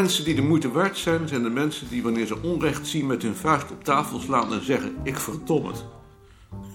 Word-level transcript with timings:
mensen 0.00 0.24
die 0.24 0.34
de 0.34 0.42
moeite 0.42 0.70
waard 0.70 0.98
zijn, 0.98 1.28
zijn 1.28 1.42
de 1.42 1.50
mensen 1.50 1.88
die 1.88 2.02
wanneer 2.02 2.26
ze 2.26 2.42
onrecht 2.42 2.86
zien 2.86 3.06
met 3.06 3.22
hun 3.22 3.34
vuist 3.34 3.70
op 3.70 3.84
tafel 3.84 4.20
slaan 4.20 4.52
en 4.52 4.64
zeggen: 4.64 4.96
Ik 5.02 5.18
verdom 5.18 5.66
het. 5.66 5.84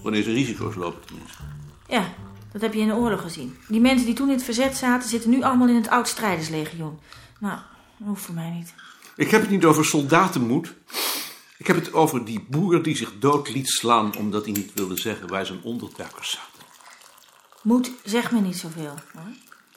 Wanneer 0.02 0.22
ze 0.22 0.32
risico's 0.32 0.74
lopen 0.74 1.06
tenminste. 1.06 1.42
Ja, 1.88 2.12
dat 2.52 2.60
heb 2.60 2.74
je 2.74 2.80
in 2.80 2.86
de 2.86 2.94
oorlog 2.94 3.20
gezien. 3.20 3.56
Die 3.68 3.80
mensen 3.80 4.06
die 4.06 4.14
toen 4.14 4.28
in 4.28 4.34
het 4.34 4.44
verzet 4.44 4.76
zaten, 4.76 5.08
zitten 5.08 5.30
nu 5.30 5.42
allemaal 5.42 5.68
in 5.68 5.74
het 5.74 5.88
oud-strijderslegioen. 5.88 6.98
Nou, 7.38 7.58
dat 7.96 8.08
hoeft 8.08 8.24
voor 8.24 8.34
mij 8.34 8.50
niet. 8.50 8.74
Ik 9.16 9.30
heb 9.30 9.40
het 9.40 9.50
niet 9.50 9.64
over 9.64 9.84
soldatenmoed. 9.84 10.74
Ik 11.58 11.66
heb 11.66 11.76
het 11.76 11.92
over 11.92 12.24
die 12.24 12.46
boer 12.48 12.82
die 12.82 12.96
zich 12.96 13.12
dood 13.18 13.48
liet 13.48 13.68
slaan 13.68 14.16
omdat 14.16 14.44
hij 14.44 14.52
niet 14.52 14.70
wilde 14.74 14.96
zeggen 14.96 15.28
waar 15.28 15.46
zijn 15.46 15.62
onderduikers 15.62 16.30
zaten. 16.30 16.66
Moed 17.62 17.90
zegt 18.04 18.32
me 18.32 18.40
niet 18.40 18.56
zoveel. 18.56 18.94
Hoor. 19.12 19.32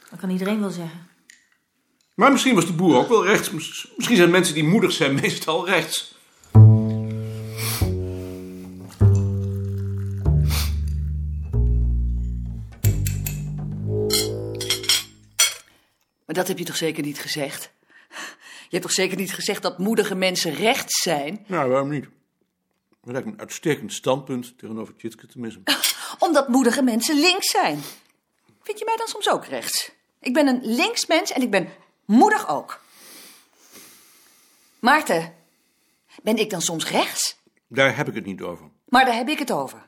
Dat 0.09 0.19
kan 0.19 0.29
iedereen 0.29 0.59
wel 0.59 0.69
zeggen. 0.69 1.08
Maar 2.19 2.31
misschien 2.31 2.55
was 2.55 2.65
die 2.65 2.73
boer 2.73 2.97
ook 2.97 3.09
wel 3.09 3.25
rechts. 3.25 3.49
Mis- 3.49 3.87
Misschien 3.95 4.17
zijn 4.17 4.29
mensen 4.29 4.53
die 4.53 4.63
moedig 4.63 4.91
zijn 4.91 5.13
meestal 5.13 5.65
rechts. 5.65 6.15
Maar 16.25 16.35
dat 16.35 16.47
heb 16.47 16.57
je 16.57 16.65
toch 16.65 16.77
zeker 16.77 17.03
niet 17.03 17.19
gezegd? 17.19 17.71
Je 18.39 18.75
hebt 18.75 18.81
toch 18.81 18.91
zeker 18.91 19.17
niet 19.17 19.33
gezegd 19.33 19.61
dat 19.61 19.77
moedige 19.77 20.15
mensen 20.15 20.53
rechts 20.53 21.01
zijn? 21.01 21.45
Nou, 21.47 21.69
waarom 21.69 21.89
niet? 21.89 22.05
Dat 23.01 23.11
lijkt 23.11 23.27
me 23.27 23.33
een 23.33 23.39
uitstekend 23.39 23.93
standpunt 23.93 24.57
tegenover 24.57 24.95
Tjitske 24.95 25.27
tenminste. 25.27 25.59
Omdat 26.25 26.47
moedige 26.47 26.81
mensen 26.81 27.19
links 27.19 27.51
zijn. 27.51 27.79
Vind 28.63 28.79
je 28.79 28.85
mij 28.85 28.95
dan 28.95 29.07
soms 29.07 29.29
ook 29.29 29.45
rechts? 29.45 29.91
Ik 30.19 30.33
ben 30.33 30.47
een 30.47 30.61
linksmens 30.63 31.31
en 31.31 31.41
ik 31.41 31.51
ben 31.51 31.69
moedig 32.09 32.47
ook. 32.47 32.81
Maarten, 34.79 35.33
ben 36.23 36.37
ik 36.37 36.49
dan 36.49 36.61
soms 36.61 36.89
rechts? 36.89 37.37
Daar 37.67 37.95
heb 37.97 38.07
ik 38.07 38.15
het 38.15 38.25
niet 38.25 38.41
over. 38.41 38.65
Maar 38.85 39.05
daar 39.05 39.15
heb 39.15 39.29
ik 39.29 39.39
het 39.39 39.51
over. 39.51 39.87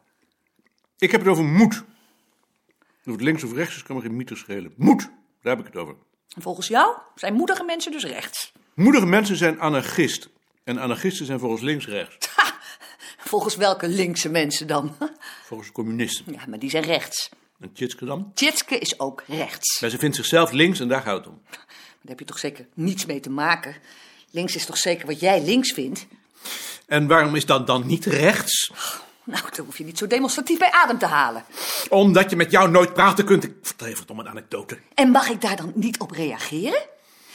Ik 0.97 1.11
heb 1.11 1.21
het 1.21 1.29
over 1.29 1.43
moed. 1.43 1.83
Of 3.05 3.11
het 3.11 3.21
links 3.21 3.43
of 3.43 3.53
rechts 3.53 3.75
is, 3.75 3.83
kan 3.83 3.95
me 3.95 4.01
geen 4.01 4.15
meter 4.15 4.37
schelen. 4.37 4.73
Moed, 4.77 5.01
daar 5.41 5.55
heb 5.55 5.59
ik 5.59 5.73
het 5.73 5.81
over. 5.81 5.95
En 6.35 6.41
volgens 6.41 6.67
jou 6.67 6.95
zijn 7.15 7.33
moedige 7.33 7.63
mensen 7.63 7.91
dus 7.91 8.03
rechts. 8.03 8.51
Moedige 8.73 9.05
mensen 9.05 9.35
zijn 9.35 9.59
anarchist. 9.59 10.29
En 10.63 10.79
anarchisten 10.79 11.25
zijn 11.25 11.39
volgens 11.39 11.61
links-rechts. 11.61 12.29
Ha! 12.35 12.53
Volgens 13.17 13.55
welke 13.55 13.87
linkse 13.87 14.29
mensen 14.29 14.67
dan? 14.67 14.95
Volgens 15.49 15.71
communisten. 15.71 16.33
Ja, 16.33 16.45
maar 16.47 16.59
die 16.59 16.69
zijn 16.69 16.83
rechts. 16.83 17.29
En 17.59 17.73
Tjitske 17.73 18.05
dan? 18.05 18.31
Tjitske 18.33 18.77
is 18.77 18.99
ook 18.99 19.23
rechts. 19.27 19.81
Maar 19.81 19.89
ze 19.89 19.97
vindt 19.97 20.15
zichzelf 20.15 20.51
links 20.51 20.79
en 20.79 20.87
daar 20.87 21.01
gaat 21.01 21.17
het 21.17 21.27
om. 21.27 21.41
Daar 22.01 22.09
heb 22.09 22.19
je 22.19 22.25
toch 22.25 22.39
zeker 22.39 22.65
niets 22.73 23.05
mee 23.05 23.19
te 23.19 23.29
maken. 23.29 23.75
Links 24.31 24.55
is 24.55 24.65
toch 24.65 24.77
zeker 24.77 25.05
wat 25.05 25.19
jij 25.19 25.41
links 25.41 25.71
vindt? 25.71 26.05
En 26.85 27.07
waarom 27.07 27.35
is 27.35 27.45
dat 27.45 27.67
dan 27.67 27.87
niet 27.87 28.05
rechts? 28.05 28.71
Nou, 29.23 29.43
dan 29.55 29.65
hoef 29.65 29.77
je 29.77 29.83
niet 29.83 29.97
zo 29.97 30.07
demonstratief 30.07 30.57
bij 30.57 30.71
adem 30.71 30.97
te 30.97 31.05
halen. 31.05 31.43
Omdat 31.89 32.29
je 32.29 32.35
met 32.35 32.51
jou 32.51 32.69
nooit 32.69 32.93
praten 32.93 33.25
kunt. 33.25 33.43
Ik 33.43 33.53
vertel 33.61 33.87
even 33.87 34.09
om 34.09 34.19
een 34.19 34.29
anekdote. 34.29 34.77
En 34.93 35.09
mag 35.09 35.29
ik 35.29 35.41
daar 35.41 35.55
dan 35.55 35.71
niet 35.75 35.99
op 35.99 36.11
reageren? 36.11 36.81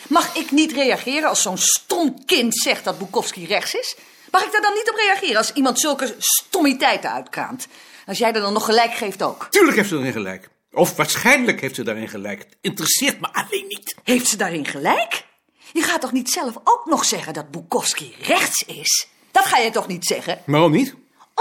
Mag 0.09 0.37
ik 0.37 0.51
niet 0.51 0.73
reageren 0.73 1.29
als 1.29 1.43
zo'n 1.43 1.59
stom 1.59 2.25
kind 2.25 2.57
zegt 2.57 2.85
dat 2.85 2.99
Bukowski 2.99 3.47
rechts 3.47 3.75
is? 3.75 3.97
Mag 4.31 4.45
ik 4.45 4.53
daar 4.53 4.61
dan 4.63 4.75
niet 4.75 4.91
op 4.91 4.97
reageren 4.97 5.37
als 5.37 5.53
iemand 5.53 5.81
zulke 5.81 6.15
stommiteiten 6.19 7.13
uitkraamt? 7.13 7.67
Als 8.07 8.19
jij 8.19 8.33
er 8.33 8.41
dan 8.41 8.53
nog 8.53 8.65
gelijk 8.65 8.95
geeft 8.95 9.23
ook. 9.23 9.47
Tuurlijk 9.51 9.77
heeft 9.77 9.89
ze 9.89 9.95
daarin 9.95 10.13
gelijk. 10.13 10.49
Of 10.77 10.97
waarschijnlijk 10.97 11.61
heeft 11.61 11.75
ze 11.75 11.85
daarin 11.85 12.09
gelijk. 12.09 12.39
Het 12.39 12.57
interesseert 12.61 13.21
me 13.21 13.33
alleen 13.33 13.65
niet. 13.69 13.97
Heeft 14.05 14.27
ze 14.27 14.37
daarin 14.37 14.67
gelijk? 14.67 15.25
Je 15.73 15.83
gaat 15.83 16.01
toch 16.01 16.13
niet 16.13 16.31
zelf 16.31 16.57
ook 16.65 16.83
nog 16.87 17.05
zeggen 17.05 17.33
dat 17.33 17.51
Bukowski 17.51 18.15
rechts 18.21 18.63
is? 18.63 19.09
Dat 19.31 19.45
ga 19.45 19.59
je 19.59 19.71
toch 19.71 19.87
niet 19.87 20.07
zeggen? 20.07 20.39
Waarom 20.47 20.73
niet? 20.73 20.95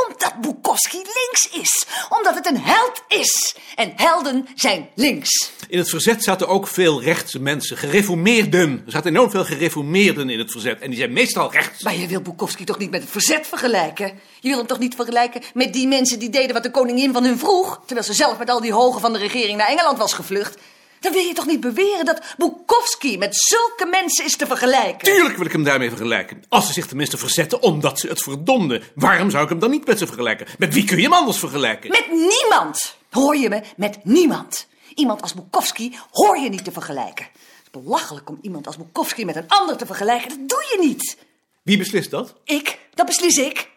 Omdat 0.04 0.42
Bukowski 0.42 0.98
links 0.98 1.50
is. 1.52 1.86
Omdat 2.10 2.36
het 2.36 2.46
een 2.46 2.62
held 2.62 3.04
is. 3.08 3.56
En 3.76 3.94
helden 3.96 4.48
zijn 4.56 4.90
links. 4.96 5.52
In 5.68 5.78
het 5.78 5.90
verzet 5.90 6.24
zaten 6.24 6.48
ook 6.48 6.68
veel 6.68 7.02
rechtse 7.02 7.40
mensen, 7.40 7.78
gereformeerden. 7.78 8.84
Er 8.86 8.92
zaten 8.92 9.10
enorm 9.12 9.30
veel 9.30 9.46
gereformeerden 9.46 10.30
in 10.30 10.40
het 10.40 10.52
verzet. 10.52 10.80
En 10.80 10.90
die 10.90 11.00
zijn 11.00 11.14
meestal 11.14 11.52
rechts. 11.52 11.84
Maar 11.84 11.96
je 11.96 12.08
wil 12.08 12.22
Bukowski 12.22 12.64
toch 12.64 12.78
niet 12.78 12.92
met 12.92 13.02
het 13.02 13.12
verzet 13.12 13.48
vergelijken? 13.48 14.20
Je 14.40 14.48
wil 14.48 14.58
hem 14.58 14.68
toch 14.68 14.80
niet 14.80 14.96
vergelijken 14.96 15.42
met 15.54 15.74
die 15.74 15.88
mensen 15.88 16.20
die 16.20 16.30
deden 16.30 16.54
wat 16.54 16.64
de 16.64 16.72
koningin 16.72 17.14
van 17.14 17.24
hun 17.24 17.40
vroeg? 17.40 17.82
Terwijl 17.86 18.08
ze 18.08 18.14
zelf 18.14 18.38
met 18.38 18.50
al 18.50 18.62
die 18.62 18.74
hogen 18.74 19.02
van 19.02 19.14
de 19.14 19.20
regering 19.20 19.58
naar 19.58 19.68
Engeland 19.68 19.98
was 19.98 20.14
gevlucht. 20.14 20.58
Dan 21.06 21.14
wil 21.14 21.24
je 21.24 21.34
toch 21.34 21.46
niet 21.46 21.60
beweren 21.60 22.06
dat 22.06 22.22
Bukowski 22.38 23.18
met 23.18 23.36
zulke 23.36 23.86
mensen 23.86 24.26
is 24.26 24.36
te 24.36 24.46
vergelijken? 24.46 25.14
Tuurlijk 25.14 25.38
wil 25.38 25.46
ik 25.46 25.52
hem 25.52 25.64
daarmee 25.64 25.90
vergelijken. 25.90 26.44
Als 26.50 26.68
ze 26.68 26.74
zich 26.74 26.88
tenminste 26.88 27.18
verzetten 27.18 27.62
omdat 27.62 28.00
ze 28.00 28.08
het 28.08 28.22
verdomden. 28.22 28.84
Waarom 28.96 29.30
zou 29.30 29.44
ik 29.44 29.50
hem 29.50 29.60
dan 29.60 29.70
niet 29.70 29.86
met 29.86 29.98
ze 29.98 30.06
vergelijken? 30.06 30.48
Met 30.58 30.74
wie 30.74 30.84
kun 30.84 30.98
je 30.98 31.04
hem 31.04 31.14
anders 31.14 31.40
vergelijken? 31.40 31.90
Met 31.90 32.08
niemand! 32.12 32.98
Hoor 33.10 33.36
je 33.36 33.50
me? 33.50 33.62
Met 33.78 34.06
niemand. 34.06 34.68
Iemand 34.96 35.22
als 35.22 35.34
Bukowski 35.34 35.98
hoor 36.12 36.38
je 36.38 36.50
niet 36.50 36.64
te 36.64 36.72
vergelijken. 36.72 37.26
Het 37.26 37.74
is 37.74 37.82
belachelijk 37.82 38.30
om 38.30 38.38
iemand 38.42 38.68
als 38.68 38.78
Bukowski 38.78 39.26
met 39.26 39.36
een 39.36 39.48
ander 39.48 39.78
te 39.78 39.86
vergelijken. 39.86 40.30
Dat 40.30 40.50
doe 40.50 40.66
je 40.72 40.88
niet. 40.88 41.18
Wie 41.62 41.78
beslist 41.78 42.12
dat? 42.12 42.34
Ik, 42.44 42.80
dat 42.94 43.06
beslis 43.06 43.38
ik. 43.38 43.70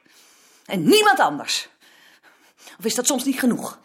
En 0.67 0.89
niemand 0.89 1.19
anders. 1.19 1.69
Of 2.79 2.85
is 2.85 2.95
dat 2.95 3.07
soms 3.07 3.25
niet 3.25 3.39
genoeg? 3.39 3.79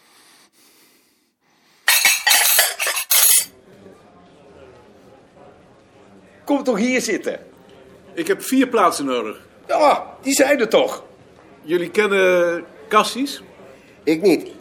Kom 6.44 6.64
toch 6.64 6.78
hier 6.78 7.02
zitten. 7.02 7.40
Ik 8.14 8.28
heb 8.28 8.42
vier 8.42 8.68
plaatsen 8.68 9.06
nodig. 9.06 9.38
Ja, 9.68 10.08
die 10.22 10.34
zijn 10.34 10.60
er 10.60 10.70
toch. 10.70 11.04
Jullie 11.62 11.90
kennen 11.90 12.64
Cassis? 12.88 13.42
Ik 14.04 14.22
niet. 14.22 14.52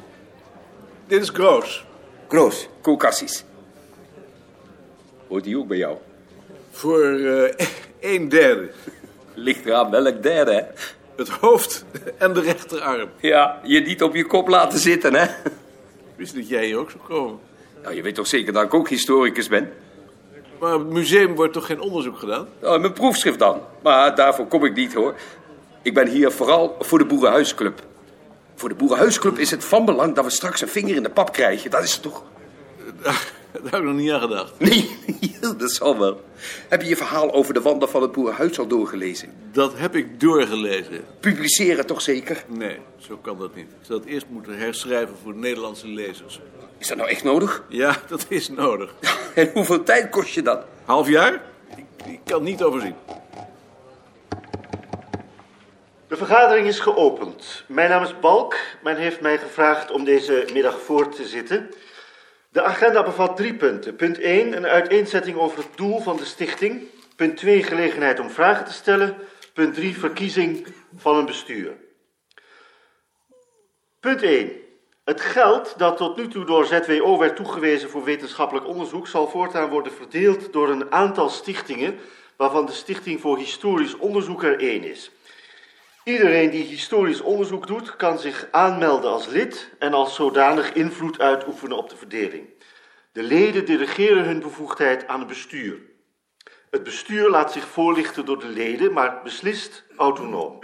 Dit 1.06 1.22
is 1.22 1.28
Groos. 1.28 1.84
Kroos. 2.28 2.68
Koelkassies. 2.80 3.44
Hoort 5.28 5.44
die 5.44 5.58
ook 5.58 5.68
bij 5.68 5.76
jou? 5.76 5.96
Voor 6.70 7.02
eh, 7.02 7.66
een 8.14 8.28
derde. 8.28 8.70
Ligt 9.34 9.66
eraan 9.66 9.90
welk 9.90 10.22
derde, 10.22 10.52
hè? 10.52 10.62
Het 11.16 11.28
hoofd 11.28 11.84
en 12.18 12.32
de 12.32 12.40
rechterarm. 12.40 13.08
Ja, 13.20 13.60
je 13.62 13.80
niet 13.80 14.02
op 14.02 14.14
je 14.14 14.26
kop 14.26 14.48
laten 14.48 14.78
zitten, 14.78 15.14
hè? 15.14 15.26
Wist 16.16 16.34
dat 16.34 16.48
jij 16.48 16.64
hier 16.64 16.76
ook 16.76 16.90
zou 16.90 17.02
komen? 17.04 17.38
Nou, 17.82 17.94
je 17.94 18.02
weet 18.02 18.14
toch 18.14 18.26
zeker 18.26 18.52
dat 18.52 18.64
ik 18.64 18.74
ook 18.74 18.88
historicus 18.88 19.48
ben? 19.48 19.72
Maar 20.62 20.74
op 20.74 20.80
het 20.80 20.92
museum 20.92 21.34
wordt 21.34 21.52
toch 21.52 21.66
geen 21.66 21.80
onderzoek 21.80 22.18
gedaan? 22.18 22.48
Nou, 22.60 22.80
mijn 22.80 22.92
proefschrift 22.92 23.38
dan. 23.38 23.60
Maar 23.82 24.14
daarvoor 24.14 24.46
kom 24.46 24.64
ik 24.64 24.74
niet, 24.74 24.94
hoor. 24.94 25.14
Ik 25.82 25.94
ben 25.94 26.08
hier 26.08 26.32
vooral 26.32 26.76
voor 26.78 26.98
de 26.98 27.04
Boerenhuisclub. 27.04 27.82
Voor 28.54 28.68
de 28.68 28.74
Boerenhuisclub 28.74 29.38
is 29.38 29.50
het 29.50 29.64
van 29.64 29.84
belang 29.84 30.14
dat 30.14 30.24
we 30.24 30.30
straks 30.30 30.60
een 30.60 30.68
vinger 30.68 30.96
in 30.96 31.02
de 31.02 31.10
pap 31.10 31.32
krijgen. 31.32 31.70
Dat 31.70 31.82
is 31.82 31.92
het 31.92 32.02
toch? 32.02 32.22
Daar 33.02 33.32
heb 33.64 33.74
ik 33.74 33.82
nog 33.82 33.94
niet 33.94 34.10
aan 34.10 34.20
gedacht. 34.20 34.58
Nee, 34.58 34.96
dat 35.58 35.70
zal 35.70 35.98
wel. 35.98 36.20
Heb 36.68 36.82
je 36.82 36.88
je 36.88 36.96
verhaal 36.96 37.32
over 37.32 37.54
de 37.54 37.60
wanden 37.60 37.88
van 37.88 38.02
het 38.02 38.12
Boerenhuis 38.12 38.58
al 38.58 38.66
doorgelezen? 38.66 39.28
Dat 39.52 39.72
heb 39.76 39.96
ik 39.96 40.20
doorgelezen. 40.20 41.04
Publiceren 41.20 41.86
toch 41.86 42.00
zeker? 42.00 42.44
Nee, 42.48 42.78
zo 42.98 43.16
kan 43.16 43.38
dat 43.38 43.54
niet. 43.54 43.68
Ik 43.68 43.86
zou 43.86 44.00
het 44.00 44.08
eerst 44.08 44.26
moeten 44.28 44.58
herschrijven 44.58 45.14
voor 45.22 45.34
Nederlandse 45.34 45.88
lezers. 45.88 46.40
Is 46.82 46.88
dat 46.88 46.96
nou 46.96 47.10
echt 47.10 47.24
nodig? 47.24 47.64
Ja, 47.68 47.96
dat 48.08 48.26
is 48.28 48.48
nodig. 48.48 48.94
En 49.34 49.50
hoeveel 49.52 49.82
tijd 49.82 50.10
kost 50.10 50.34
je 50.34 50.42
dat? 50.42 50.64
Half 50.84 51.08
jaar? 51.08 51.42
Ik, 51.76 51.84
ik 52.06 52.20
kan 52.24 52.34
het 52.34 52.42
niet 52.42 52.62
overzien. 52.62 52.94
De 56.08 56.16
vergadering 56.16 56.66
is 56.66 56.80
geopend. 56.80 57.64
Mijn 57.68 57.90
naam 57.90 58.02
is 58.02 58.20
Balk. 58.20 58.56
Men 58.82 58.96
heeft 58.96 59.20
mij 59.20 59.38
gevraagd 59.38 59.90
om 59.90 60.04
deze 60.04 60.44
middag 60.52 60.80
voor 60.80 61.08
te 61.08 61.26
zitten. 61.26 61.70
De 62.48 62.62
agenda 62.62 63.02
bevat 63.02 63.36
drie 63.36 63.54
punten. 63.54 63.96
Punt 63.96 64.18
1, 64.18 64.56
een 64.56 64.66
uiteenzetting 64.66 65.36
over 65.36 65.58
het 65.58 65.76
doel 65.76 66.00
van 66.00 66.16
de 66.16 66.24
stichting. 66.24 66.82
Punt 67.16 67.36
2, 67.36 67.62
gelegenheid 67.62 68.20
om 68.20 68.30
vragen 68.30 68.64
te 68.64 68.72
stellen. 68.72 69.16
Punt 69.54 69.74
3, 69.74 69.98
verkiezing 69.98 70.66
van 70.96 71.16
een 71.16 71.26
bestuur. 71.26 71.72
Punt 74.00 74.22
1. 74.22 74.61
Het 75.04 75.20
geld 75.20 75.78
dat 75.78 75.96
tot 75.96 76.16
nu 76.16 76.28
toe 76.28 76.44
door 76.44 76.64
ZWO 76.64 77.18
werd 77.18 77.36
toegewezen 77.36 77.90
voor 77.90 78.04
wetenschappelijk 78.04 78.66
onderzoek 78.66 79.06
zal 79.06 79.28
voortaan 79.28 79.68
worden 79.68 79.92
verdeeld 79.92 80.52
door 80.52 80.68
een 80.68 80.92
aantal 80.92 81.28
stichtingen, 81.28 81.98
waarvan 82.36 82.66
de 82.66 82.72
Stichting 82.72 83.20
voor 83.20 83.38
Historisch 83.38 83.96
Onderzoek 83.96 84.42
er 84.42 84.60
één 84.60 84.84
is. 84.84 85.10
Iedereen 86.04 86.50
die 86.50 86.64
historisch 86.64 87.20
onderzoek 87.20 87.66
doet, 87.66 87.96
kan 87.96 88.18
zich 88.18 88.48
aanmelden 88.50 89.10
als 89.10 89.26
lid 89.26 89.70
en 89.78 89.92
als 89.92 90.14
zodanig 90.14 90.72
invloed 90.72 91.20
uitoefenen 91.20 91.76
op 91.76 91.90
de 91.90 91.96
verdeling. 91.96 92.48
De 93.12 93.22
leden 93.22 93.66
delegeren 93.66 94.24
hun 94.24 94.40
bevoegdheid 94.40 95.06
aan 95.06 95.18
het 95.18 95.28
bestuur. 95.28 95.78
Het 96.70 96.82
bestuur 96.82 97.30
laat 97.30 97.52
zich 97.52 97.64
voorlichten 97.64 98.24
door 98.24 98.38
de 98.38 98.48
leden, 98.48 98.92
maar 98.92 99.22
beslist 99.22 99.84
autonoom. 99.96 100.58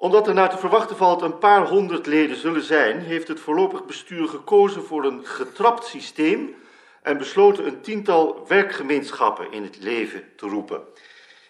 Omdat 0.00 0.28
er 0.28 0.34
naar 0.34 0.50
te 0.50 0.58
verwachten 0.58 0.96
valt 0.96 1.22
een 1.22 1.38
paar 1.38 1.68
honderd 1.68 2.06
leden 2.06 2.36
zullen 2.36 2.62
zijn, 2.62 3.00
heeft 3.00 3.28
het 3.28 3.40
voorlopig 3.40 3.84
bestuur 3.84 4.28
gekozen 4.28 4.82
voor 4.82 5.04
een 5.04 5.26
getrapt 5.26 5.86
systeem 5.86 6.54
en 7.02 7.18
besloten 7.18 7.66
een 7.66 7.80
tiental 7.80 8.44
werkgemeenschappen 8.46 9.52
in 9.52 9.62
het 9.62 9.78
leven 9.78 10.24
te 10.36 10.46
roepen. 10.46 10.82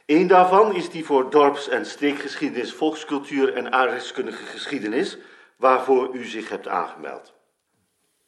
Eén 0.07 0.27
daarvan 0.27 0.75
is 0.75 0.91
die 0.91 1.05
voor 1.05 1.31
dorps- 1.31 1.69
en 1.69 1.87
streekgeschiedenis, 1.87 2.73
volkscultuur 2.73 3.55
en 3.55 3.73
aardrijkskundige 3.73 4.45
geschiedenis, 4.45 5.19
waarvoor 5.57 6.15
u 6.15 6.25
zich 6.25 6.49
hebt 6.49 6.69
aangemeld. 6.69 7.35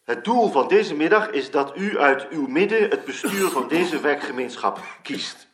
Het 0.03 0.25
doel 0.25 0.51
van 0.51 0.69
deze 0.69 0.95
middag 0.95 1.31
is 1.31 1.51
dat 1.51 1.77
u 1.77 1.99
uit 1.99 2.29
uw 2.29 2.47
midden 2.47 2.91
het 2.91 3.05
bestuur 3.05 3.49
van 3.49 3.69
deze 3.69 4.01
werkgemeenschap 4.01 4.81
kiest. 5.03 5.49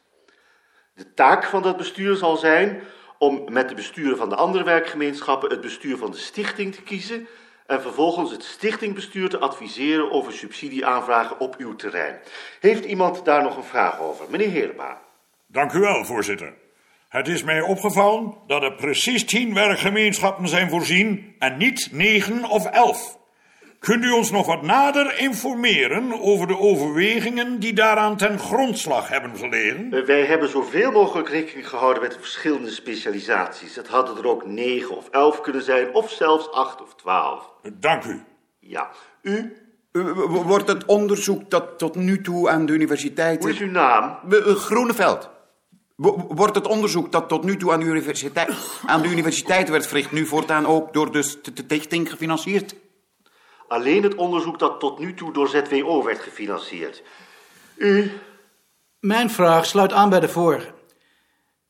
De 0.94 1.14
taak 1.14 1.44
van 1.44 1.62
dat 1.62 1.76
bestuur 1.76 2.16
zal 2.16 2.36
zijn 2.36 2.82
om 3.18 3.52
met 3.52 3.68
de 3.68 3.74
besturen 3.74 4.16
van 4.16 4.28
de 4.28 4.36
andere 4.36 4.64
werkgemeenschappen 4.64 5.50
het 5.50 5.60
bestuur 5.60 5.96
van 5.96 6.10
de 6.10 6.16
stichting 6.16 6.74
te 6.74 6.82
kiezen 6.82 7.26
en 7.66 7.82
vervolgens 7.82 8.30
het 8.30 8.42
stichtingbestuur 8.42 9.28
te 9.28 9.38
adviseren 9.38 10.10
over 10.10 10.32
subsidieaanvragen 10.32 11.40
op 11.40 11.54
uw 11.58 11.76
terrein. 11.76 12.18
Heeft 12.60 12.84
iemand 12.84 13.24
daar 13.24 13.42
nog 13.42 13.56
een 13.56 13.62
vraag 13.62 14.00
over? 14.00 14.26
Meneer 14.30 14.50
Heerma. 14.50 15.00
Dank 15.46 15.72
u 15.72 15.78
wel, 15.80 16.04
voorzitter. 16.04 16.54
Het 17.08 17.28
is 17.28 17.42
mij 17.42 17.60
opgevallen 17.60 18.34
dat 18.46 18.62
er 18.62 18.74
precies 18.74 19.24
tien 19.24 19.54
werkgemeenschappen 19.54 20.48
zijn 20.48 20.70
voorzien 20.70 21.34
en 21.38 21.56
niet 21.56 21.88
negen 21.92 22.44
of 22.44 22.66
elf. 22.66 23.18
Kunt 23.78 24.04
u 24.04 24.10
ons 24.10 24.30
nog 24.30 24.46
wat 24.46 24.62
nader 24.62 25.18
informeren 25.18 26.20
over 26.20 26.46
de 26.46 26.58
overwegingen 26.58 27.58
die 27.58 27.72
daaraan 27.72 28.16
ten 28.16 28.38
grondslag 28.38 29.08
hebben 29.08 29.36
gelegen? 29.36 29.92
Eh, 29.92 30.04
Wij 30.04 30.24
hebben 30.24 30.48
zoveel 30.48 30.90
mogelijk 30.92 31.28
rekening 31.28 31.68
gehouden 31.68 32.02
met 32.02 32.12
de 32.12 32.18
verschillende 32.18 32.70
specialisaties. 32.70 33.76
Het 33.76 33.88
hadden 33.88 34.16
er 34.16 34.26
ook 34.26 34.46
negen 34.46 34.96
of 34.96 35.08
elf 35.08 35.40
kunnen 35.40 35.62
zijn, 35.62 35.94
of 35.94 36.10
zelfs 36.10 36.50
acht 36.52 36.82
of 36.82 36.94
twaalf. 36.94 37.50
Dank 37.72 38.04
u. 38.04 38.22
Ja, 38.60 38.90
u, 39.22 39.56
Wordt 40.28 40.68
het 40.68 40.84
onderzoek 40.84 41.50
dat 41.50 41.78
tot 41.78 41.94
nu 41.94 42.20
toe 42.22 42.48
aan 42.48 42.60
de 42.66 42.72
hoe 42.72 42.74
universiteit... 42.74 43.44
is 43.44 43.58
uw 43.58 43.70
naam? 43.70 44.18
Uh, 44.28 44.46
Groeneveld. 44.54 45.30
Wordt 46.28 46.54
het 46.54 46.66
onderzoek 46.66 47.12
dat 47.12 47.28
tot 47.28 47.44
nu 47.44 47.56
toe 47.56 47.72
aan 47.72 47.80
de 47.80 47.86
universiteit, 47.86 48.54
aan 48.86 49.02
de 49.02 49.08
universiteit 49.08 49.68
werd 49.68 49.86
verricht... 49.86 50.12
nu 50.12 50.26
voortaan 50.26 50.66
ook 50.66 50.92
door 50.92 51.12
de 51.12 51.22
st- 51.22 51.44
de 51.56 51.62
stichting 51.64 52.10
gefinancierd? 52.10 52.74
Alleen 53.68 54.02
het 54.02 54.14
onderzoek 54.14 54.58
dat 54.58 54.80
tot 54.80 54.98
nu 54.98 55.14
toe 55.14 55.32
door 55.32 55.48
ZWO 55.48 56.04
werd 56.04 56.18
gefinancierd. 56.20 57.02
U, 57.76 58.10
Mijn 59.00 59.30
vraag 59.30 59.66
sluit 59.66 59.92
aan 59.92 60.10
bij 60.10 60.20
de 60.20 60.28
vorige. 60.28 60.74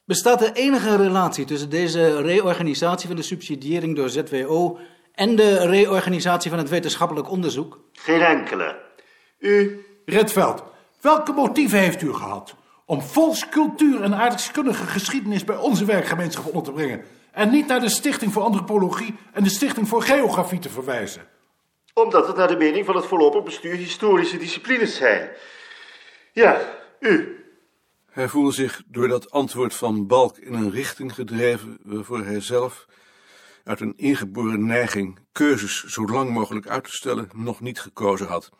Bestaat 0.04 0.42
er 0.42 0.52
enige 0.52 0.96
relatie 0.96 1.44
tussen 1.44 1.70
deze 1.70 2.22
reorganisatie 2.22 3.06
van 3.06 3.16
de 3.16 3.22
subsidiëring 3.22 3.96
door 3.96 4.08
ZWO 4.08 4.78
en 5.14 5.36
de 5.36 5.66
reorganisatie 5.66 6.50
van 6.50 6.58
het 6.58 6.68
wetenschappelijk 6.68 7.30
onderzoek? 7.30 7.80
geen 7.92 8.20
enkele. 8.20 8.78
U, 9.38 9.84
Redveld, 10.04 10.62
welke 11.00 11.32
motieven 11.32 11.78
heeft 11.78 12.02
u 12.02 12.12
gehad 12.12 12.54
om 12.84 13.02
volkscultuur 13.02 14.02
en 14.02 14.14
aardrijkskundige 14.14 14.86
geschiedenis 14.86 15.44
bij 15.44 15.56
onze 15.56 15.84
werkgemeenschap 15.84 16.46
onder 16.46 16.62
te 16.62 16.72
brengen 16.72 17.04
en 17.32 17.50
niet 17.50 17.66
naar 17.66 17.80
de 17.80 17.88
Stichting 17.88 18.32
voor 18.32 18.42
Antropologie 18.42 19.14
en 19.32 19.42
de 19.42 19.50
Stichting 19.50 19.88
voor 19.88 20.02
Geografie 20.02 20.58
te 20.58 20.68
verwijzen? 20.68 21.26
Omdat 22.04 22.26
het 22.26 22.36
naar 22.36 22.48
de 22.48 22.56
mening 22.56 22.84
van 22.84 22.96
het 22.96 23.06
voorlopig 23.06 23.42
bestuur 23.42 23.74
historische 23.74 24.36
disciplines 24.36 24.96
zijn. 24.96 25.30
Ja, 26.32 26.78
u. 27.00 27.44
Hij 28.10 28.28
voelde 28.28 28.52
zich 28.52 28.82
door 28.86 29.08
dat 29.08 29.30
antwoord 29.30 29.74
van 29.74 30.06
Balk 30.06 30.38
in 30.38 30.54
een 30.54 30.70
richting 30.70 31.14
gedreven 31.14 31.78
waarvoor 31.82 32.24
hij 32.24 32.40
zelf 32.40 32.86
uit 33.64 33.80
een 33.80 33.96
ingeboren 33.96 34.66
neiging 34.66 35.18
keuzes 35.32 35.84
zo 35.84 36.04
lang 36.04 36.30
mogelijk 36.30 36.68
uit 36.68 36.84
te 36.84 36.90
stellen 36.90 37.30
nog 37.34 37.60
niet 37.60 37.80
gekozen 37.80 38.26
had. 38.26 38.50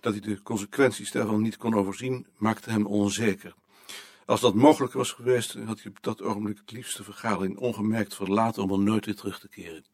Dat 0.00 0.12
hij 0.12 0.20
de 0.20 0.42
consequenties 0.42 1.10
daarvan 1.10 1.42
niet 1.42 1.56
kon 1.56 1.74
overzien, 1.74 2.26
maakte 2.36 2.70
hem 2.70 2.86
onzeker. 2.86 3.54
Als 4.26 4.40
dat 4.40 4.54
mogelijk 4.54 4.92
was 4.92 5.12
geweest, 5.12 5.54
had 5.66 5.80
hij 5.82 5.90
op 5.90 6.02
dat 6.02 6.22
ogenblik 6.22 6.58
het 6.58 6.72
liefst 6.72 6.96
de 6.96 7.04
vergadering 7.04 7.58
ongemerkt 7.58 8.14
verlaten 8.14 8.62
om 8.62 8.72
er 8.72 8.78
nooit 8.78 9.06
weer 9.06 9.16
terug 9.16 9.40
te 9.40 9.48
keren. 9.48 9.84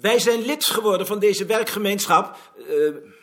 Wij 0.00 0.18
zijn 0.18 0.44
lid 0.44 0.66
geworden 0.66 1.06
van 1.06 1.18
deze 1.18 1.46
werkgemeenschap. 1.46 2.36
Eh, 2.58 2.64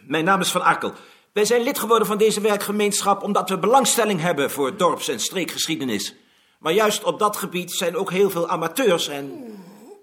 mijn 0.02 0.24
naam 0.24 0.42
is 0.42 0.52
Van 0.52 0.62
Akkel. 0.62 0.94
Wij 1.34 1.46
zijn 1.46 1.62
lid 1.62 1.80
geworden 1.80 2.08
van 2.08 2.18
deze 2.18 2.42
werkgemeenschap 2.42 3.24
omdat 3.24 3.50
we 3.50 3.60
belangstelling 3.60 4.22
hebben 4.22 4.52
voor 4.52 4.78
dorps- 4.78 5.08
en 5.08 5.20
streekgeschiedenis. 5.20 6.16
Maar 6.60 6.74
juist 6.74 7.04
op 7.04 7.20
dat 7.20 7.38
gebied 7.38 7.72
zijn 7.72 7.96
ook 7.96 8.12
heel 8.12 8.30
veel 8.30 8.48
amateurs 8.48 9.08
en 9.08 9.46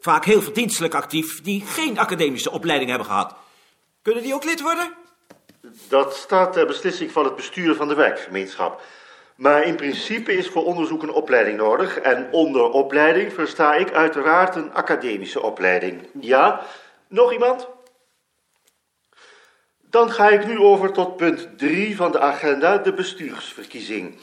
vaak 0.00 0.25
heel 0.25 0.43
verdienstelijk 0.43 0.94
actief 0.94 1.43
die 1.43 1.65
geen 1.67 1.99
academische 1.99 2.50
opleiding 2.50 2.91
hebben 2.91 3.09
gehad. 3.09 3.35
Kunnen 4.03 4.23
die 4.23 4.35
ook 4.35 4.44
lid 4.44 4.61
worden? 4.61 4.93
Dat 5.88 6.15
staat 6.15 6.53
ter 6.53 6.67
beslissing 6.67 7.12
van 7.12 7.25
het 7.25 7.37
bestuur 7.37 7.75
van 7.75 7.88
de 7.88 7.94
werkgemeenschap. 7.94 8.82
Maar 9.34 9.64
in 9.64 9.76
principe 9.76 10.32
is 10.32 10.48
voor 10.48 10.64
onderzoek 10.64 11.02
een 11.02 11.12
opleiding 11.12 11.56
nodig. 11.56 11.98
En 11.98 12.28
onder 12.31 12.70
opleiding 12.70 13.32
versta 13.32 13.75
ik 13.75 13.92
uiteraard 13.92 14.54
een 14.54 14.75
academische 14.75 15.42
opleiding. 15.42 16.08
Ja? 16.20 16.66
Nog 17.08 17.32
iemand? 17.32 17.69
Dan 19.81 20.10
ga 20.10 20.28
ik 20.28 20.46
nu 20.46 20.58
over 20.58 20.92
tot 20.92 21.16
punt 21.16 21.48
3 21.58 21.96
van 21.96 22.12
de 22.12 22.20
agenda, 22.20 22.78
de 22.78 22.92
bestuursverkiezing. 22.92 24.19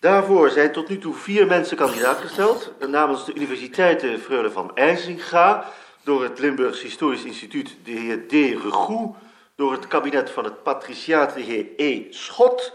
Daarvoor 0.00 0.50
zijn 0.50 0.72
tot 0.72 0.88
nu 0.88 0.98
toe 0.98 1.14
vier 1.14 1.46
mensen 1.46 1.76
kandidaat 1.76 2.18
gesteld. 2.18 2.72
Namens 2.88 3.24
de 3.24 3.34
universiteiten 3.34 4.20
Freule 4.20 4.50
van 4.50 4.76
IJzinga, 4.76 5.64
door 6.04 6.22
het 6.22 6.38
Limburgs 6.38 6.82
Historisch 6.82 7.24
Instituut 7.24 7.76
de 7.84 7.90
heer 7.90 8.26
D. 8.26 8.32
Regoe, 8.32 9.14
door 9.56 9.72
het 9.72 9.86
kabinet 9.86 10.30
van 10.30 10.44
het 10.44 10.62
patriciaat 10.62 11.34
de 11.34 11.40
heer 11.40 11.66
E. 11.76 12.06
Schot 12.10 12.72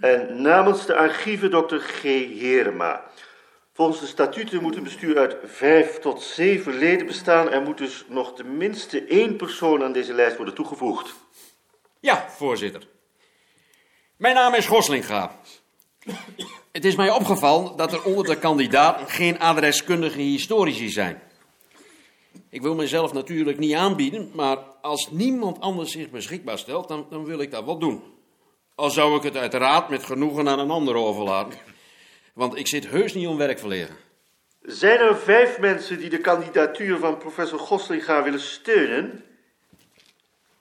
en 0.00 0.42
namens 0.42 0.86
de 0.86 0.96
archieven 0.96 1.50
dokter 1.50 1.80
G. 1.80 2.02
Herema. 2.02 3.04
Volgens 3.72 4.00
de 4.00 4.06
statuten 4.06 4.62
moet 4.62 4.76
een 4.76 4.82
bestuur 4.82 5.18
uit 5.18 5.36
vijf 5.44 5.98
tot 5.98 6.22
zeven 6.22 6.78
leden 6.78 7.06
bestaan. 7.06 7.50
Er 7.50 7.62
moet 7.62 7.78
dus 7.78 8.04
nog 8.08 8.34
tenminste 8.34 9.04
één 9.04 9.36
persoon 9.36 9.82
aan 9.82 9.92
deze 9.92 10.12
lijst 10.12 10.36
worden 10.36 10.54
toegevoegd. 10.54 11.14
Ja, 12.00 12.26
voorzitter. 12.28 12.86
Mijn 14.16 14.34
naam 14.34 14.54
is 14.54 14.66
Goslinga. 14.66 15.36
Het 16.72 16.84
is 16.84 16.96
mij 16.96 17.10
opgevallen 17.10 17.76
dat 17.76 17.92
er 17.92 18.02
onder 18.04 18.24
de 18.24 18.38
kandidaten 18.38 19.06
geen 19.06 19.38
adreskundige 19.38 20.20
historici 20.20 20.88
zijn. 20.88 21.22
Ik 22.48 22.62
wil 22.62 22.74
mezelf 22.74 23.12
natuurlijk 23.12 23.58
niet 23.58 23.74
aanbieden, 23.74 24.30
maar 24.34 24.56
als 24.82 25.10
niemand 25.10 25.60
anders 25.60 25.92
zich 25.92 26.10
beschikbaar 26.10 26.58
stelt, 26.58 26.88
dan, 26.88 27.06
dan 27.10 27.24
wil 27.24 27.40
ik 27.40 27.50
dat 27.50 27.64
wel 27.64 27.78
doen. 27.78 28.02
Al 28.80 28.90
zou 28.90 29.16
ik 29.16 29.22
het 29.22 29.36
uiteraard 29.36 29.88
met 29.88 30.04
genoegen 30.04 30.48
aan 30.48 30.58
een 30.58 30.70
ander 30.70 30.94
overlaten. 30.94 31.58
Want 32.34 32.56
ik 32.56 32.66
zit 32.66 32.86
heus 32.86 33.14
niet 33.14 33.26
om 33.26 33.36
werk 33.36 33.58
verlegen. 33.58 33.96
Zijn 34.62 34.98
er 34.98 35.16
vijf 35.16 35.58
mensen 35.58 35.98
die 35.98 36.10
de 36.10 36.18
kandidatuur 36.18 36.98
van 36.98 37.18
professor 37.18 37.58
Goslinga 37.58 38.22
willen 38.22 38.40
steunen? 38.40 39.24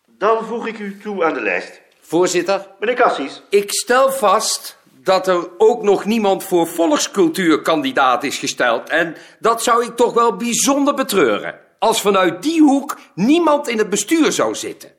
Dan 0.06 0.46
voeg 0.46 0.68
ik 0.68 0.80
u 0.80 0.98
toe 0.98 1.24
aan 1.24 1.34
de 1.34 1.42
lijst. 1.42 1.82
Voorzitter, 2.00 2.68
Meneer 2.80 2.96
Cassis, 2.96 3.42
ik 3.50 3.72
stel 3.72 4.12
vast 4.12 4.78
dat 5.04 5.28
er 5.28 5.50
ook 5.58 5.82
nog 5.82 6.06
niemand 6.06 6.44
voor 6.44 6.68
volkscultuur 6.68 7.62
kandidaat 7.62 8.24
is 8.24 8.38
gesteld. 8.38 8.90
En 8.90 9.16
dat 9.40 9.64
zou 9.64 9.86
ik 9.86 9.96
toch 9.96 10.14
wel 10.14 10.36
bijzonder 10.36 10.94
betreuren. 10.94 11.60
Als 11.80 12.02
vanuit 12.02 12.44
die 12.44 12.62
hoek 12.62 12.98
niemand 13.16 13.68
in 13.68 13.78
het 13.78 13.90
bestuur 13.90 14.32
zou 14.32 14.56
zitten. 14.56 14.98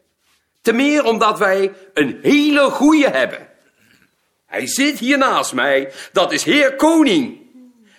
Te 0.62 0.72
meer 0.72 1.04
omdat 1.04 1.38
wij 1.38 1.72
een 1.94 2.18
hele 2.22 2.60
goeie 2.60 3.08
hebben. 3.08 3.48
Hij 4.46 4.66
zit 4.66 4.98
hier 4.98 5.18
naast 5.18 5.52
mij. 5.52 5.92
Dat 6.12 6.32
is 6.32 6.44
heer 6.44 6.76
Koning. 6.76 7.38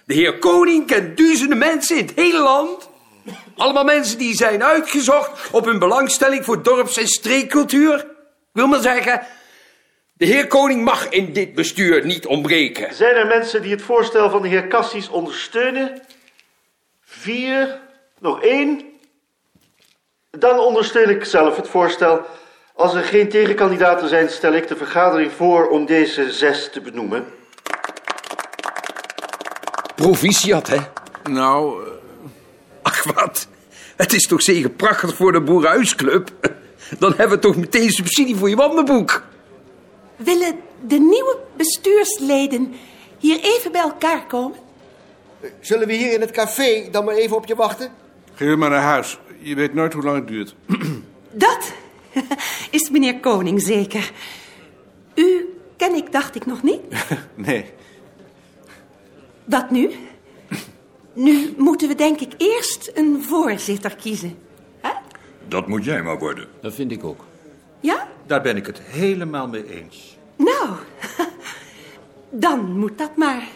De 0.06 0.14
heer 0.14 0.38
Koning 0.38 0.88
kent 0.88 1.18
duizenden 1.18 1.58
mensen 1.58 1.98
in 1.98 2.06
het 2.06 2.16
hele 2.16 2.40
land. 2.40 2.90
Allemaal 3.56 3.84
mensen 3.84 4.18
die 4.18 4.36
zijn 4.36 4.64
uitgezocht 4.64 5.52
op 5.52 5.66
hun 5.66 5.80
belangstelling 5.80 6.46
voor 6.46 6.64
dorps- 6.64 6.98
en 6.98 7.08
streekcultuur. 7.08 8.00
Ik 8.00 8.06
wil 8.52 8.68
maar 8.68 8.80
zeggen, 8.80 9.22
de 10.14 10.26
heer 10.26 10.48
Koning 10.48 10.84
mag 10.84 11.10
in 11.10 11.34
dit 11.34 11.54
bestuur 11.54 12.06
niet 12.06 12.26
ontbreken. 12.26 12.96
zijn 12.96 13.16
er 13.16 13.28
mensen 13.28 13.62
die 13.62 13.72
het 13.72 13.82
voorstel 13.82 14.30
van 14.30 14.42
de 14.42 14.48
heer 14.48 14.68
Cassis 14.68 15.10
ondersteunen? 15.10 16.02
Vier, 17.04 17.80
nog 18.20 18.42
één. 18.42 18.82
Dan 20.30 20.60
ondersteun 20.60 21.10
ik 21.10 21.26
zelf 21.26 21.56
het 21.56 21.68
voorstel. 21.68 22.26
Als 22.76 22.94
er 22.94 23.04
geen 23.04 23.30
tegenkandidaten 23.30 24.10
zijn, 24.10 24.30
stel 24.30 24.54
ik 24.54 24.68
de 24.68 24.76
vergadering 24.76 25.32
voor 25.32 25.68
om 25.70 25.86
deze 25.86 26.32
zes 26.32 26.70
te 26.72 26.82
benoemen. 26.82 27.26
Proficiat, 29.96 30.68
hè? 30.68 30.78
Nou, 31.30 31.84
eh, 31.86 31.92
Ach, 32.82 33.04
wat. 33.04 33.48
Het 33.96 34.14
is 34.14 34.28
toch 34.28 34.42
zeker 34.42 34.70
prachtig 34.70 35.16
voor 35.16 35.32
de 35.32 35.42
Boerenhuisclub? 35.42 36.30
Dan 37.00 37.14
hebben 37.18 37.38
we 37.38 37.40
toch 37.40 37.56
meteen 37.56 37.90
subsidie 37.90 38.36
voor 38.36 38.50
je 38.50 38.56
wandenboek. 38.56 39.24
Willen 40.16 40.60
de 40.88 41.00
nieuwe 41.00 41.38
bestuursleden 41.58 42.74
hier 43.18 43.40
even 43.42 43.72
bij 43.72 43.82
elkaar 43.82 44.26
komen? 44.28 44.58
Zullen 45.60 45.88
we 45.88 45.94
hier 45.94 46.14
in 46.14 46.22
het 46.22 46.32
café 46.32 46.88
dan 46.92 47.06
maar 47.06 47.16
even 47.16 47.36
op 47.36 47.46
je 47.46 47.56
wachten? 47.56 47.92
ga 48.36 48.56
maar 48.56 48.70
naar 48.70 48.82
huis. 48.82 49.20
Je 49.40 49.56
weet 49.56 49.74
nooit 49.74 49.94
hoe 49.94 50.04
lang 50.04 50.16
het 50.16 50.28
duurt. 50.28 50.56
Dat 51.32 51.72
is 52.72 52.90
meneer 52.90 53.20
Koning 53.20 53.62
zeker. 53.62 54.12
U 55.16 55.58
ken 55.78 55.96
ik, 55.96 56.12
dacht 56.12 56.36
ik 56.36 56.46
nog 56.46 56.64
niet. 56.64 56.82
Nee, 57.36 57.66
Wat 59.46 59.72
nu? 59.72 59.92
Nu 61.14 61.54
moeten 61.58 61.88
we 61.88 61.96
denk 61.96 62.20
ik 62.20 62.34
eerst 62.38 62.92
een 62.94 63.24
voorzitter 63.24 63.96
kiezen. 63.96 64.38
Dat 65.48 65.68
moet 65.68 65.86
jij 65.86 66.04
maar 66.04 66.20
worden. 66.20 66.48
Dat 66.62 66.74
vind 66.74 66.92
ik 66.92 67.04
ook. 67.04 67.26
Ja? 67.80 68.08
Daar 68.26 68.42
ben 68.42 68.56
ik 68.58 68.66
het 68.66 68.82
helemaal 68.82 69.48
mee 69.48 69.70
eens. 69.70 70.18
Nou, 70.36 70.70
dan 72.46 72.80
moet 72.80 72.98
dat 72.98 73.16
maar. 73.16 73.48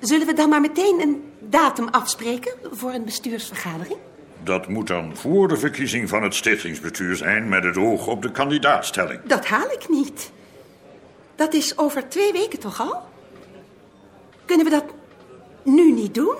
Zullen 0.00 0.26
we 0.26 0.32
dan 0.32 0.48
maar 0.48 0.60
meteen 0.60 1.00
een 1.00 1.22
datum 1.38 1.88
afspreken 1.88 2.52
voor 2.70 2.92
een 2.92 3.04
bestuursvergadering? 3.04 3.98
Dat 4.42 4.68
moet 4.68 4.86
dan 4.86 5.16
voor 5.16 5.48
de 5.48 5.56
verkiezing 5.56 6.08
van 6.08 6.22
het 6.22 6.34
stichtingsbestuur 6.34 7.16
zijn... 7.16 7.48
met 7.48 7.64
het 7.64 7.76
oog 7.76 8.06
op 8.06 8.22
de 8.22 8.30
kandidaatstelling. 8.30 9.20
Dat 9.24 9.46
haal 9.46 9.70
ik 9.70 9.88
niet. 9.88 10.30
Dat 11.36 11.54
is 11.54 11.78
over 11.78 12.08
twee 12.08 12.32
weken 12.32 12.58
toch 12.58 12.80
al? 12.80 13.02
Kunnen 14.44 14.66
we 14.66 14.72
dat 14.72 14.84
nu 15.62 15.92
niet 15.92 16.14
doen? 16.14 16.36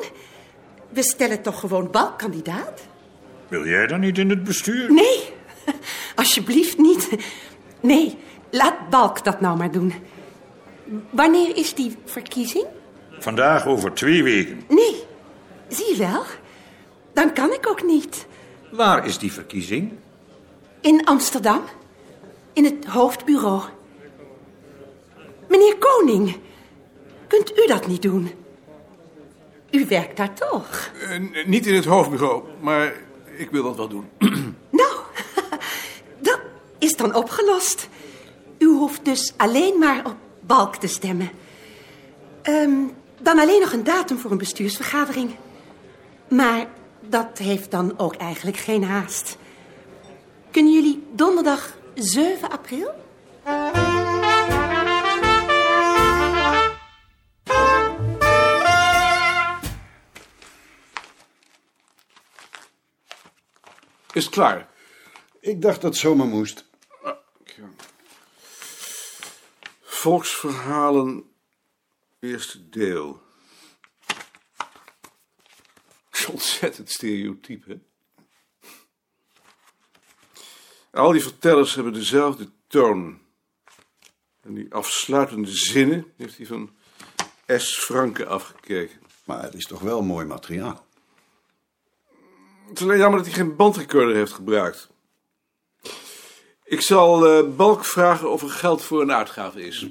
We 0.89 1.03
stellen 1.03 1.43
toch 1.43 1.61
gewoon 1.61 1.91
balkandidaat? 1.91 2.87
Wil 3.49 3.67
jij 3.67 3.87
dan 3.87 4.01
niet 4.01 4.19
in 4.19 4.31
het 4.31 4.45
bestuur? 4.45 4.93
Nee, 4.93 5.23
alsjeblieft 6.17 6.79
niet. 6.79 7.09
Nee, 7.81 8.19
laat 8.51 8.91
Balk 8.91 9.25
dat 9.25 9.41
nou 9.41 9.57
maar 9.57 9.71
doen. 9.71 9.95
Wanneer 11.11 11.57
is 11.57 11.75
die 11.75 11.97
verkiezing? 12.05 12.67
Vandaag 13.19 13.67
over 13.67 13.93
twee 13.93 14.23
weken. 14.23 14.63
Nee, 14.69 15.03
zie 15.69 15.89
je 15.91 15.97
wel. 15.97 16.23
Dan 17.19 17.33
kan 17.33 17.53
ik 17.53 17.69
ook 17.69 17.83
niet. 17.83 18.27
Waar 18.71 19.07
is 19.07 19.19
die 19.19 19.33
verkiezing? 19.33 19.93
In 20.81 21.05
Amsterdam. 21.05 21.63
In 22.53 22.65
het 22.65 22.85
hoofdbureau. 22.85 23.63
Meneer 25.49 25.77
Koning, 25.79 26.37
kunt 27.27 27.59
u 27.59 27.67
dat 27.67 27.87
niet 27.87 28.03
doen? 28.03 28.31
U 29.71 29.87
werkt 29.89 30.17
daar 30.17 30.35
toch? 30.35 30.91
eh, 31.11 31.47
niet 31.47 31.67
in 31.67 31.75
het 31.75 31.85
hoofdbureau, 31.85 32.43
maar 32.61 32.93
ik 33.37 33.51
wil 33.51 33.63
dat 33.63 33.77
wel 33.77 33.89
doen. 33.89 34.05
Nou, 34.71 34.93
dat 36.29 36.41
is 36.79 36.97
dan 36.97 37.15
opgelost. 37.15 37.89
U 38.59 38.67
hoeft 38.67 39.05
dus 39.05 39.33
alleen 39.37 39.79
maar 39.79 40.07
op 40.07 40.17
Balk 40.41 40.77
te 40.77 40.87
stemmen. 40.87 41.31
Ehm, 42.43 42.77
dan 43.21 43.39
alleen 43.39 43.61
nog 43.61 43.73
een 43.73 43.85
datum 43.85 44.19
voor 44.19 44.31
een 44.31 44.39
bestuursvergadering. 44.39 45.31
Maar 46.29 46.67
dat 47.01 47.39
heeft 47.39 47.71
dan 47.71 47.99
ook 47.99 48.15
eigenlijk 48.15 48.57
geen 48.57 48.85
haast. 48.85 49.37
Kunnen 50.51 50.73
jullie 50.73 51.07
donderdag 51.13 51.77
7 51.95 52.51
april? 52.51 52.91
Is 64.13 64.25
het 64.25 64.35
klaar? 64.35 64.69
Ik 65.41 65.63
dacht 65.63 65.81
dat 65.81 65.91
het 65.91 66.01
zomaar 66.01 66.27
moest. 66.27 66.67
Volksverhalen, 69.81 71.25
eerste 72.21 72.69
deel. 72.69 73.23
Ontzettend 76.59 76.91
stereotyp, 76.91 77.65
hè? 77.67 77.79
Al 80.91 81.13
die 81.13 81.23
vertellers 81.23 81.75
hebben 81.75 81.93
dezelfde 81.93 82.49
toon. 82.67 83.21
En 84.41 84.55
die 84.55 84.75
afsluitende 84.75 85.51
zinnen 85.51 86.13
heeft 86.17 86.37
hij 86.37 86.47
van 86.47 86.71
S. 87.47 87.79
Franke 87.79 88.27
afgekeken. 88.27 89.01
Maar 89.25 89.43
het 89.43 89.55
is 89.55 89.67
toch 89.67 89.81
wel 89.81 90.03
mooi 90.03 90.27
materiaal. 90.27 90.87
Het 92.69 92.79
is 92.79 92.83
alleen 92.83 92.99
jammer 92.99 93.19
dat 93.19 93.29
hij 93.29 93.37
geen 93.37 93.57
bandrecorder 93.57 94.15
heeft 94.15 94.33
gebruikt. 94.33 94.89
Ik 96.65 96.81
zal 96.81 97.27
eh, 97.27 97.57
Balk 97.57 97.85
vragen 97.85 98.31
of 98.31 98.43
er 98.43 98.51
geld 98.51 98.83
voor 98.83 99.03
een 99.03 99.13
uitgave 99.13 99.67
is. 99.67 99.87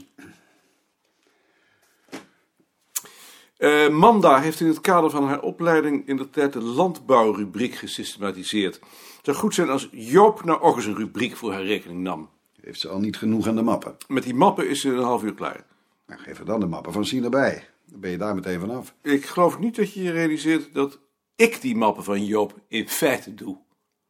Eh, 3.57 3.89
Manda 3.89 4.39
heeft 4.41 4.59
in 4.59 4.67
het 4.67 4.81
kader 4.81 5.09
van 5.09 5.27
haar 5.27 5.41
opleiding 5.41 6.07
in 6.07 6.17
de 6.17 6.29
tijd 6.29 6.53
de 6.53 6.61
landbouwrubriek 6.61 7.75
gesystematiseerd. 7.75 8.75
Het 8.75 9.25
zou 9.25 9.37
goed 9.37 9.53
zijn 9.53 9.69
als 9.69 9.89
Joop 9.91 10.43
nou 10.43 10.61
ook 10.61 10.75
eens 10.75 10.85
een 10.85 10.95
rubriek 10.95 11.35
voor 11.35 11.51
haar 11.51 11.65
rekening 11.65 11.99
nam. 12.01 12.29
Heeft 12.61 12.79
ze 12.79 12.87
al 12.87 12.99
niet 12.99 13.17
genoeg 13.17 13.47
aan 13.47 13.55
de 13.55 13.61
mappen? 13.61 13.97
Met 14.07 14.23
die 14.23 14.33
mappen 14.33 14.69
is 14.69 14.81
ze 14.81 14.89
een 14.89 15.03
half 15.03 15.23
uur 15.23 15.33
klaar. 15.33 15.65
Nou, 16.07 16.21
geef 16.21 16.39
er 16.39 16.45
dan 16.45 16.59
de 16.59 16.65
mappen 16.65 16.93
van 16.93 17.05
Sien 17.05 17.23
erbij. 17.23 17.67
Dan 17.85 17.99
ben 17.99 18.11
je 18.11 18.17
daar 18.17 18.35
meteen 18.35 18.59
vanaf. 18.59 18.93
Ik 19.01 19.25
geloof 19.25 19.59
niet 19.59 19.75
dat 19.75 19.93
je 19.93 20.03
je 20.03 20.11
realiseert 20.11 20.73
dat 20.73 20.99
ik 21.35 21.61
die 21.61 21.75
mappen 21.75 22.03
van 22.03 22.25
Joop 22.25 22.59
in 22.67 22.89
feite 22.89 23.33
doe. 23.33 23.57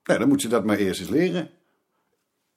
Nou, 0.03 0.19
dan 0.19 0.27
moet 0.27 0.41
ze 0.41 0.47
dat 0.47 0.65
maar 0.65 0.77
eerst 0.77 0.99
eens 0.99 1.09
leren. 1.09 1.49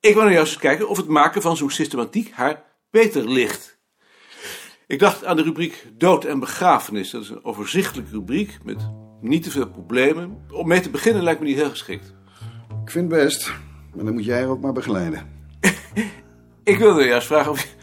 Ik 0.00 0.14
wil 0.14 0.22
nou 0.22 0.34
juist 0.34 0.52
eens 0.52 0.60
kijken 0.60 0.88
of 0.88 0.96
het 0.96 1.08
maken 1.08 1.42
van 1.42 1.56
zo'n 1.56 1.70
systematiek 1.70 2.30
haar 2.30 2.64
beter 2.90 3.28
ligt. 3.28 3.78
Ik 4.90 4.98
dacht 4.98 5.24
aan 5.24 5.36
de 5.36 5.42
rubriek 5.42 5.86
Dood 5.98 6.24
en 6.24 6.38
Begrafenis. 6.38 7.10
Dat 7.10 7.22
is 7.22 7.28
een 7.28 7.44
overzichtelijke 7.44 8.10
rubriek 8.10 8.58
met 8.64 8.90
niet 9.20 9.42
te 9.42 9.50
veel 9.50 9.68
problemen. 9.68 10.38
Om 10.50 10.68
mee 10.68 10.80
te 10.80 10.90
beginnen 10.90 11.22
lijkt 11.22 11.40
me 11.40 11.46
niet 11.46 11.56
heel 11.56 11.70
geschikt. 11.70 12.14
Ik 12.84 12.90
vind 12.90 13.12
het 13.12 13.22
best. 13.22 13.52
Maar 13.94 14.04
dan 14.04 14.14
moet 14.14 14.24
jij 14.24 14.46
ook 14.46 14.60
maar 14.60 14.72
begeleiden. 14.72 15.28
Ik 16.64 16.78
wilde 16.78 17.04
juist 17.04 17.26
vragen 17.26 17.50
of, 17.50 17.74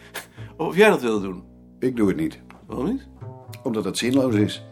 of 0.56 0.76
jij 0.76 0.88
dat 0.88 1.00
wilde 1.00 1.26
doen. 1.26 1.42
Ik 1.78 1.96
doe 1.96 2.08
het 2.08 2.16
niet. 2.16 2.38
Waarom 2.66 2.86
niet? 2.86 3.06
Omdat 3.62 3.84
het 3.84 3.98
zinloos 3.98 4.34
is. 4.34 4.62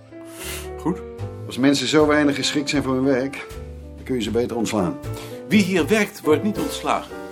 Goed. 0.78 1.00
Als 1.46 1.58
mensen 1.58 1.86
zo 1.86 2.06
weinig 2.06 2.34
geschikt 2.34 2.68
zijn 2.68 2.82
voor 2.82 2.94
hun 2.94 3.04
werk, 3.04 3.46
dan 3.94 4.04
kun 4.04 4.14
je 4.14 4.22
ze 4.22 4.30
beter 4.30 4.56
ontslaan. 4.56 4.98
Wie 5.48 5.62
hier 5.62 5.86
werkt, 5.86 6.20
wordt 6.20 6.42
niet 6.42 6.58
ontslagen. 6.58 7.25